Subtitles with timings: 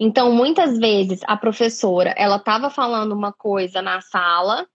[0.00, 4.66] Então, muitas vezes a professora, ela estava falando uma coisa na sala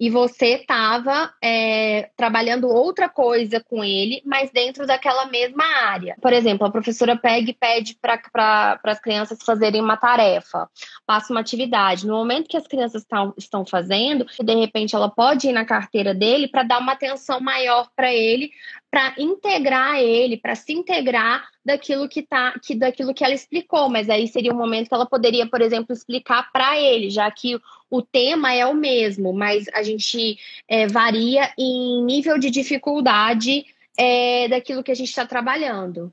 [0.00, 6.16] e você estava é, trabalhando outra coisa com ele, mas dentro daquela mesma área.
[6.22, 10.70] Por exemplo, a professora pega e pede para as crianças fazerem uma tarefa,
[11.04, 12.06] passa uma atividade.
[12.06, 16.14] No momento que as crianças tão, estão fazendo, de repente ela pode ir na carteira
[16.14, 18.50] dele para dar uma atenção maior para ele,
[18.98, 24.10] para integrar ele, para se integrar daquilo que tá, que daquilo que ela explicou, mas
[24.10, 27.56] aí seria um momento que ela poderia, por exemplo, explicar para ele, já que
[27.88, 33.66] o tema é o mesmo, mas a gente é, varia em nível de dificuldade
[33.96, 36.12] é, daquilo que a gente está trabalhando.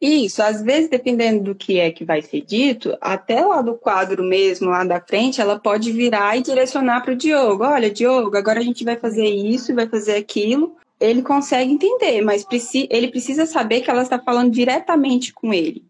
[0.00, 4.22] Isso, às vezes, dependendo do que é que vai ser dito, até lá do quadro
[4.22, 7.64] mesmo, lá da frente, ela pode virar e direcionar para o Diogo.
[7.64, 12.44] Olha, Diogo, agora a gente vai fazer isso, vai fazer aquilo ele consegue entender, mas
[12.44, 15.84] preci ele precisa saber que ela está falando diretamente com ele.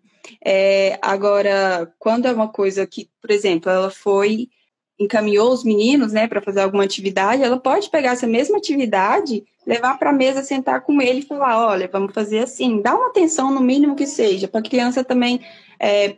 [0.45, 4.49] É, agora, quando é uma coisa que, por exemplo, ela foi
[4.99, 9.99] encaminhou os meninos, né, para fazer alguma atividade, ela pode pegar essa mesma atividade, levar
[9.99, 13.51] para a mesa, sentar com ele e falar, olha, vamos fazer assim, dá uma atenção
[13.53, 15.41] no mínimo que seja, para a criança também
[15.79, 16.17] é,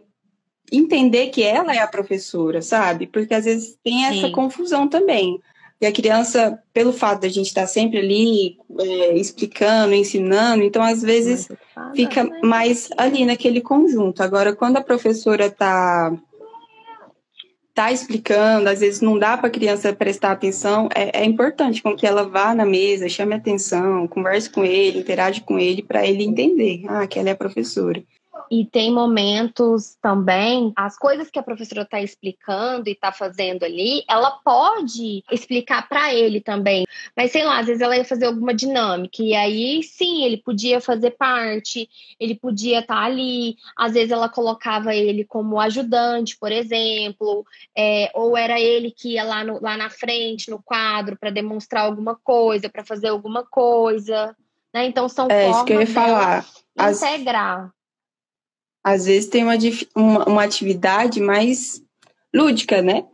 [0.70, 3.06] entender que ela é a professora, sabe?
[3.06, 4.33] Porque às vezes tem essa Sim.
[4.33, 5.41] confusão também.
[5.81, 11.03] E a criança, pelo fato da gente estar sempre ali é, explicando, ensinando, então às
[11.03, 11.48] vezes
[11.95, 12.41] fica né?
[12.43, 14.20] mais ali naquele conjunto.
[14.20, 16.12] Agora, quando a professora está
[17.79, 21.95] tá explicando, às vezes não dá para a criança prestar atenção, é, é, importante com
[21.95, 26.25] que ela vá na mesa, chame atenção, converse com ele, interage com ele, para ele
[26.25, 28.03] entender ah, que ela é a professora.
[28.51, 34.05] E tem momentos também, as coisas que a professora está explicando e está fazendo ali,
[34.09, 36.87] ela pode explicar para ele também.
[37.17, 40.81] Mas sei lá, às vezes ela ia fazer alguma dinâmica, e aí sim, ele podia
[40.81, 41.89] fazer parte,
[42.19, 43.57] ele podia estar tá ali.
[43.77, 47.45] Às vezes ela colocava ele como ajudante, por exemplo,
[47.77, 51.85] é, ou era ele que ia lá, no, lá na frente, no quadro, para demonstrar
[51.85, 54.35] alguma coisa, para fazer alguma coisa.
[54.73, 54.87] Né?
[54.87, 56.47] Então são é, formas isso que eu ia falar.
[56.79, 57.73] integrar
[58.83, 59.55] às vezes tem uma,
[59.94, 61.83] uma, uma atividade mais
[62.34, 63.05] lúdica, né?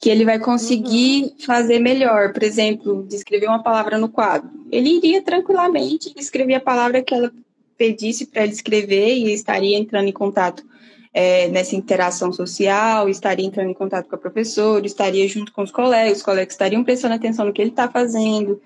[0.00, 1.36] Que ele vai conseguir uhum.
[1.46, 2.32] fazer melhor.
[2.32, 4.50] Por exemplo, descrever uma palavra no quadro.
[4.70, 7.32] Ele iria tranquilamente escrever a palavra que ela
[7.76, 10.64] pedisse para ele escrever e estaria entrando em contato
[11.12, 15.70] é, nessa interação social, estaria entrando em contato com a professora, estaria junto com os
[15.70, 18.60] colegas, os colegas estariam prestando atenção no que ele está fazendo.